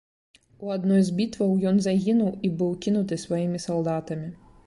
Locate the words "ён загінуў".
1.73-2.31